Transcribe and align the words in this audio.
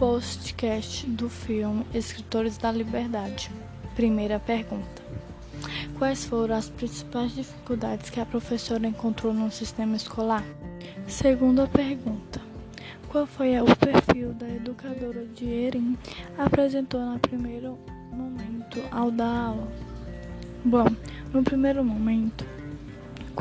Postcast 0.00 1.06
do 1.08 1.28
filme 1.28 1.84
Escritores 1.92 2.56
da 2.56 2.72
Liberdade. 2.72 3.50
Primeira 3.94 4.40
pergunta: 4.40 5.02
Quais 5.98 6.24
foram 6.24 6.56
as 6.56 6.70
principais 6.70 7.34
dificuldades 7.34 8.08
que 8.08 8.18
a 8.18 8.24
professora 8.24 8.86
encontrou 8.86 9.34
no 9.34 9.50
sistema 9.50 9.94
escolar? 9.96 10.42
Segunda 11.06 11.66
pergunta: 11.68 12.40
Qual 13.10 13.26
foi 13.26 13.60
o 13.60 13.66
perfil 13.76 14.32
da 14.32 14.48
educadora 14.48 15.26
de 15.26 15.44
Erin 15.44 15.98
apresentou 16.38 17.04
no 17.04 17.18
primeiro 17.18 17.78
momento 18.10 18.82
ao 18.90 19.10
dar 19.10 19.48
aula? 19.48 19.68
Bom, 20.64 20.86
no 21.30 21.42
primeiro 21.42 21.84
momento, 21.84 22.46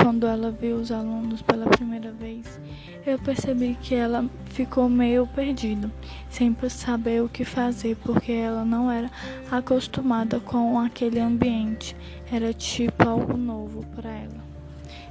quando 0.02 0.26
ela 0.26 0.52
viu 0.52 0.78
os 0.78 0.92
alunos 0.92 1.42
pela 1.42 1.66
primeira 1.68 2.12
vez, 2.12 2.60
eu 3.06 3.20
percebi 3.20 3.78
que 3.82 3.96
ela 3.96 4.26
ficou 4.46 4.90
meio 4.90 5.28
perdida, 5.28 5.92
sem 6.30 6.56
saber 6.70 7.22
o 7.22 7.30
que 7.30 7.44
fazer, 7.44 7.98
porque 7.98 8.32
ela 8.32 8.64
não 8.64 8.90
era 8.90 9.10
acostumada 9.52 10.40
com 10.40 10.80
aquele 10.80 11.20
ambiente. 11.20 11.96
Era 12.32 12.54
tipo 12.54 13.08
algo 13.08 13.36
novo 13.36 13.86
para 13.96 14.10
ela. 14.10 14.44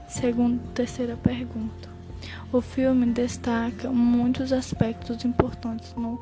Segunda, 0.09 0.63
terceira 0.75 1.17
pergunta. 1.17 1.89
O 2.53 2.61
filme 2.61 3.07
destaca 3.07 3.91
muitos 3.91 4.53
aspectos 4.53 5.25
importantes 5.25 5.95
no 5.97 6.19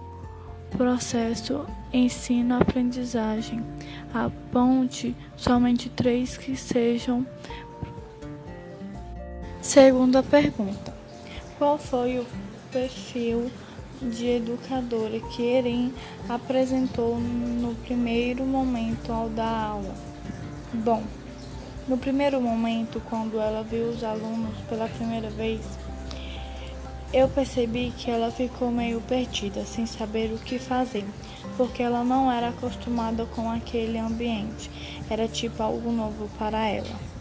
processo 0.71 1.65
ensino-aprendizagem. 1.93 3.63
Aponte 4.13 5.15
somente 5.37 5.89
três 5.89 6.37
que 6.37 6.57
sejam 6.57 7.27
Segunda 9.67 10.23
pergunta: 10.23 10.95
Qual 11.59 11.77
foi 11.77 12.21
o 12.21 12.27
perfil 12.71 13.51
de 14.01 14.37
educadora 14.37 15.19
que 15.19 15.43
Erin 15.43 15.93
apresentou 16.29 17.19
no 17.19 17.75
primeiro 17.75 18.45
momento 18.45 19.13
ao 19.13 19.29
dar 19.29 19.71
aula? 19.71 19.95
Bom, 20.73 21.03
no 21.89 21.99
primeiro 21.99 22.41
momento, 22.41 23.03
quando 23.11 23.41
ela 23.41 23.65
viu 23.65 23.89
os 23.89 24.05
alunos 24.05 24.57
pela 24.69 24.87
primeira 24.87 25.31
vez, 25.31 25.61
eu 27.13 27.29
percebi 27.29 27.93
que 27.99 28.09
ela 28.09 28.31
ficou 28.31 28.71
meio 28.71 29.01
perdida, 29.01 29.67
sem 29.67 29.85
saber 29.85 30.33
o 30.33 30.39
que 30.39 30.61
fazer, 30.61 31.05
porque 31.57 31.83
ela 31.83 32.05
não 32.05 32.31
era 32.31 32.51
acostumada 32.51 33.27
com 33.35 33.51
aquele 33.51 33.99
ambiente. 33.99 34.71
Era 35.11 35.27
tipo 35.27 35.61
algo 35.61 35.91
novo 35.91 36.31
para 36.39 36.65
ela. 36.69 37.17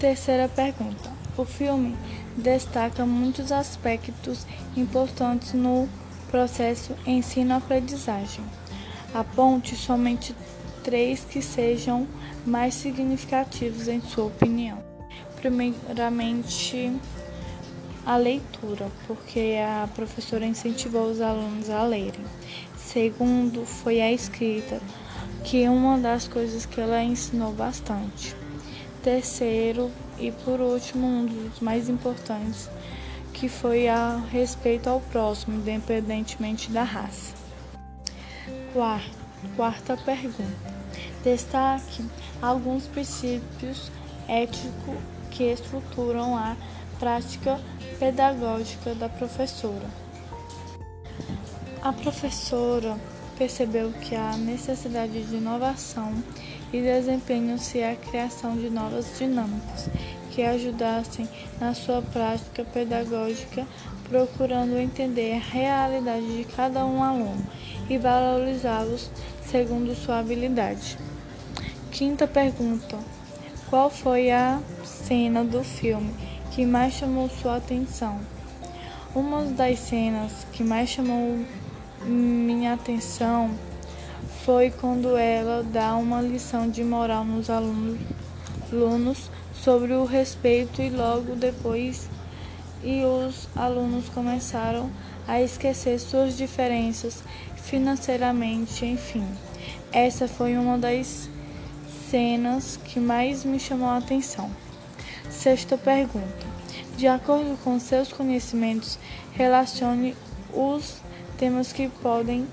Terceira 0.00 0.48
pergunta. 0.48 1.09
O 1.40 1.44
filme 1.46 1.96
destaca 2.36 3.06
muitos 3.06 3.50
aspectos 3.50 4.46
importantes 4.76 5.54
no 5.54 5.88
processo 6.30 6.94
ensino-aprendizagem. 7.06 8.44
Aponte 9.14 9.74
somente 9.74 10.36
três 10.84 11.24
que 11.24 11.40
sejam 11.40 12.06
mais 12.44 12.74
significativos 12.74 13.88
em 13.88 14.02
sua 14.02 14.26
opinião. 14.26 14.84
Primeiramente, 15.36 16.92
a 18.04 18.18
leitura, 18.18 18.90
porque 19.06 19.56
a 19.66 19.88
professora 19.94 20.44
incentivou 20.44 21.10
os 21.10 21.22
alunos 21.22 21.70
a 21.70 21.82
lerem. 21.84 22.26
Segundo, 22.76 23.64
foi 23.64 24.02
a 24.02 24.12
escrita, 24.12 24.78
que 25.42 25.62
é 25.64 25.70
uma 25.70 25.96
das 25.96 26.28
coisas 26.28 26.66
que 26.66 26.78
ela 26.78 27.02
ensinou 27.02 27.50
bastante. 27.54 28.39
Terceiro 29.02 29.90
e 30.18 30.30
por 30.30 30.60
último, 30.60 31.06
um 31.06 31.24
dos 31.24 31.60
mais 31.60 31.88
importantes, 31.88 32.68
que 33.32 33.48
foi 33.48 33.88
a 33.88 34.22
respeito 34.30 34.88
ao 34.88 35.00
próximo, 35.00 35.56
independentemente 35.56 36.70
da 36.70 36.82
raça. 36.82 37.34
Quarta, 39.56 39.96
pergunta. 39.96 40.70
Destaque 41.24 42.04
alguns 42.42 42.86
princípios 42.86 43.90
éticos 44.28 44.96
que 45.30 45.44
estruturam 45.44 46.36
a 46.36 46.56
prática 46.98 47.58
pedagógica 47.98 48.94
da 48.94 49.08
professora. 49.08 49.88
A 51.82 51.92
professora 51.92 52.98
percebeu 53.38 53.90
que 53.92 54.14
a 54.14 54.36
necessidade 54.36 55.24
de 55.24 55.36
inovação 55.36 56.22
e 56.72 56.80
desempenham-se 56.80 57.82
a 57.82 57.96
criação 57.96 58.56
de 58.56 58.70
novas 58.70 59.18
dinâmicas 59.18 59.88
que 60.30 60.42
ajudassem 60.42 61.28
na 61.60 61.74
sua 61.74 62.00
prática 62.00 62.64
pedagógica, 62.64 63.66
procurando 64.08 64.78
entender 64.78 65.34
a 65.34 65.52
realidade 65.52 66.36
de 66.36 66.44
cada 66.44 66.86
um 66.86 67.02
aluno 67.02 67.44
e 67.88 67.98
valorizá-los 67.98 69.10
segundo 69.44 69.94
sua 69.94 70.20
habilidade. 70.20 70.96
Quinta 71.90 72.26
pergunta: 72.26 72.96
Qual 73.68 73.90
foi 73.90 74.30
a 74.30 74.60
cena 74.84 75.44
do 75.44 75.64
filme 75.64 76.12
que 76.52 76.64
mais 76.64 76.94
chamou 76.94 77.28
sua 77.28 77.56
atenção? 77.56 78.18
Uma 79.14 79.44
das 79.44 79.80
cenas 79.80 80.46
que 80.52 80.62
mais 80.62 80.88
chamou 80.88 81.44
minha 82.04 82.74
atenção 82.74 83.50
foi 84.50 84.68
quando 84.68 85.16
ela 85.16 85.62
dá 85.62 85.94
uma 85.94 86.20
lição 86.20 86.68
de 86.68 86.82
moral 86.82 87.24
nos 87.24 87.48
alunos, 87.48 88.00
alunos 88.72 89.30
sobre 89.54 89.92
o 89.92 90.04
respeito 90.04 90.82
e 90.82 90.90
logo 90.90 91.36
depois 91.36 92.10
e 92.82 93.04
os 93.04 93.48
alunos 93.54 94.08
começaram 94.08 94.90
a 95.28 95.40
esquecer 95.40 96.00
suas 96.00 96.36
diferenças 96.36 97.22
financeiramente, 97.54 98.84
enfim. 98.84 99.24
Essa 99.92 100.26
foi 100.26 100.56
uma 100.56 100.76
das 100.76 101.30
cenas 102.10 102.76
que 102.76 102.98
mais 102.98 103.44
me 103.44 103.60
chamou 103.60 103.88
a 103.88 103.98
atenção. 103.98 104.50
Sexta 105.30 105.78
pergunta. 105.78 106.44
De 106.96 107.06
acordo 107.06 107.56
com 107.62 107.78
seus 107.78 108.12
conhecimentos, 108.12 108.98
relacione 109.32 110.16
os 110.52 110.96
temas 111.38 111.72
que 111.72 111.88
podem 112.02 112.48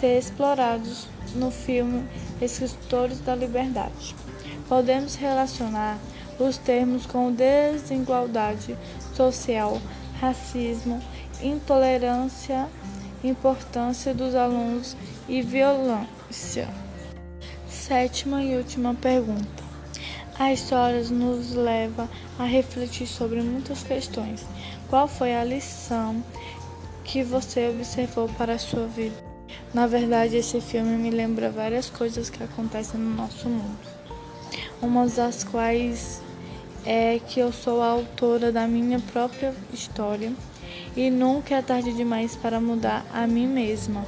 ser 0.00 0.18
explorados 0.18 1.06
no 1.34 1.50
filme 1.50 2.08
Escritores 2.40 3.20
da 3.20 3.34
Liberdade. 3.34 4.16
Podemos 4.66 5.14
relacionar 5.14 5.98
os 6.38 6.56
termos 6.56 7.04
com 7.04 7.30
desigualdade 7.30 8.78
social, 9.14 9.78
racismo, 10.18 11.02
intolerância, 11.42 12.66
importância 13.22 14.14
dos 14.14 14.34
alunos 14.34 14.96
e 15.28 15.42
violência. 15.42 16.66
Sétima 17.68 18.42
e 18.42 18.56
última 18.56 18.94
pergunta. 18.94 19.70
A 20.38 20.50
história 20.50 21.02
nos 21.10 21.52
leva 21.52 22.08
a 22.38 22.44
refletir 22.44 23.06
sobre 23.06 23.42
muitas 23.42 23.82
questões. 23.82 24.46
Qual 24.88 25.06
foi 25.06 25.36
a 25.36 25.44
lição 25.44 26.24
que 27.04 27.22
você 27.22 27.68
observou 27.68 28.26
para 28.30 28.54
a 28.54 28.58
sua 28.58 28.86
vida? 28.86 29.29
Na 29.72 29.86
verdade, 29.86 30.36
esse 30.36 30.60
filme 30.60 30.96
me 30.96 31.10
lembra 31.10 31.48
várias 31.48 31.88
coisas 31.88 32.28
que 32.28 32.42
acontecem 32.42 32.98
no 32.98 33.14
nosso 33.14 33.48
mundo. 33.48 33.78
Uma 34.82 35.06
das 35.06 35.44
quais 35.44 36.20
é 36.84 37.20
que 37.20 37.38
eu 37.38 37.52
sou 37.52 37.80
a 37.80 37.86
autora 37.86 38.50
da 38.50 38.66
minha 38.66 38.98
própria 38.98 39.54
história 39.72 40.32
e 40.96 41.08
nunca 41.10 41.54
é 41.54 41.62
tarde 41.62 41.92
demais 41.92 42.34
para 42.34 42.60
mudar 42.60 43.06
a 43.12 43.26
mim 43.26 43.46
mesma. 43.46 44.04